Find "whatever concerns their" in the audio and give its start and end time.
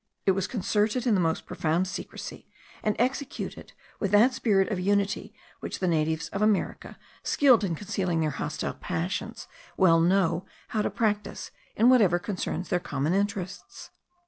11.91-12.79